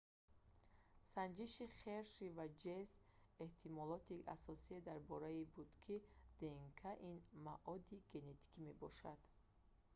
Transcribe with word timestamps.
санҷиши 1.11 1.65
херши 1.79 2.33
ва 2.37 2.45
чейз 2.61 2.87
эҳтимолоти 3.45 4.25
асосие 4.35 4.79
дар 4.87 4.97
он 5.01 5.07
бора 5.09 5.31
буд 5.55 5.69
ки 5.83 5.95
днк 6.39 6.81
ин 7.11 7.17
маоди 7.45 7.97
генетикӣ 8.13 8.59
мебошад 8.67 9.19